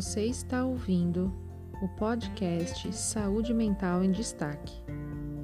[0.00, 1.30] Você está ouvindo
[1.82, 4.72] o podcast Saúde Mental em Destaque.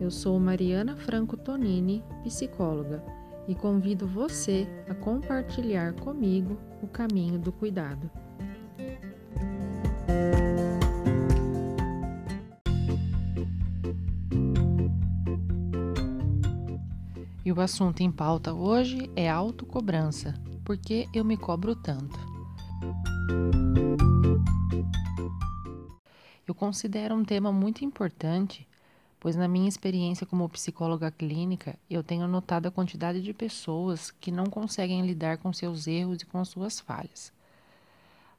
[0.00, 3.04] Eu sou Mariana Franco Tonini, psicóloga,
[3.46, 8.10] e convido você a compartilhar comigo o caminho do cuidado.
[17.44, 20.32] E o assunto em pauta hoje é autocobrança.
[20.64, 22.18] Por que eu me cobro tanto?
[26.46, 28.66] Eu considero um tema muito importante,
[29.18, 34.30] pois na minha experiência como psicóloga clínica, eu tenho notado a quantidade de pessoas que
[34.30, 37.32] não conseguem lidar com seus erros e com as suas falhas.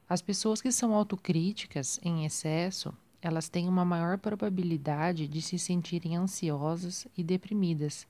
[0.08, 6.16] As pessoas que são autocríticas em excesso, elas têm uma maior probabilidade de se sentirem
[6.16, 8.06] ansiosas e deprimidas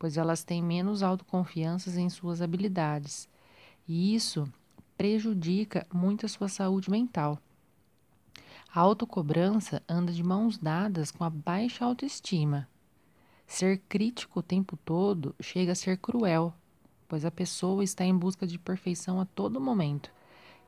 [0.00, 3.28] pois elas têm menos autoconfiança em suas habilidades,
[3.86, 4.50] e isso
[4.96, 7.38] prejudica muito a sua saúde mental.
[8.72, 12.68] A autocobrança anda de mãos dadas com a baixa autoestima.
[13.44, 16.54] Ser crítico o tempo todo chega a ser cruel,
[17.08, 20.12] pois a pessoa está em busca de perfeição a todo momento.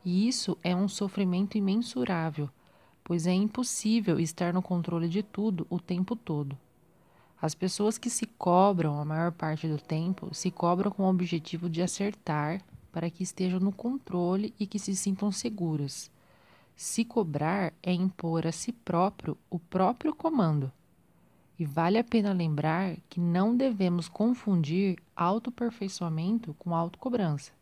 [0.05, 2.50] E isso é um sofrimento imensurável,
[3.05, 6.58] pois é impossível estar no controle de tudo o tempo todo.
[7.41, 11.70] As pessoas que se cobram a maior parte do tempo se cobram com o objetivo
[11.70, 16.11] de acertar para que estejam no controle e que se sintam seguras.
[16.83, 20.72] Se cobrar é impor a si próprio o próprio comando.
[21.56, 27.52] E vale a pena lembrar que não devemos confundir autoaperfeiçoamento com autocobrança.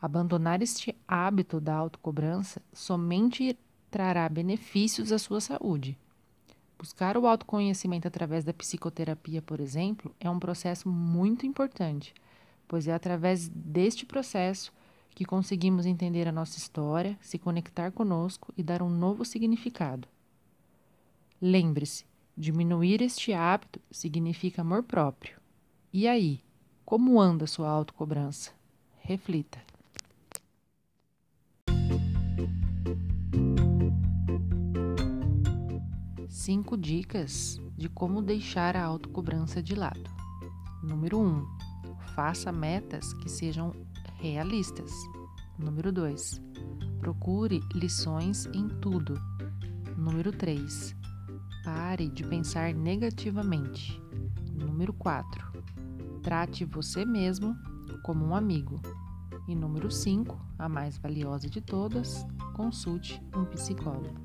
[0.00, 3.54] Abandonar este hábito da autocobrança somente
[3.90, 5.98] trará benefícios à sua saúde
[6.78, 12.14] Buscar o autoconhecimento através da psicoterapia, por exemplo, é um processo muito importante,
[12.66, 14.72] pois é através deste processo
[15.14, 20.08] que conseguimos entender a nossa história, se conectar conosco e dar um novo significado.
[21.40, 22.04] Lembre-se,
[22.36, 25.38] diminuir este hábito significa amor próprio.
[25.92, 26.40] E aí,
[26.84, 28.50] como anda sua autocobrança?
[29.00, 29.62] Reflita.
[36.28, 40.10] Cinco dicas de como deixar a autocobrança de lado.
[40.82, 41.22] Número 1.
[41.22, 41.46] Um,
[42.14, 43.72] faça metas que sejam
[44.24, 44.90] realistas.
[45.58, 46.40] Número 2.
[46.98, 49.20] Procure lições em tudo.
[49.98, 50.96] Número 3.
[51.62, 54.00] Pare de pensar negativamente.
[54.50, 55.62] Número 4.
[56.22, 57.54] Trate você mesmo
[58.02, 58.80] como um amigo.
[59.46, 64.24] E número 5, a mais valiosa de todas, consulte um psicólogo.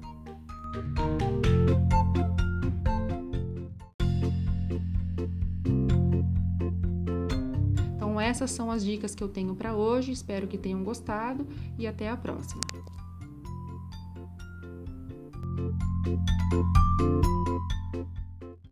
[8.20, 10.12] Então, essas são as dicas que eu tenho para hoje.
[10.12, 11.48] Espero que tenham gostado
[11.78, 12.62] e até a próxima.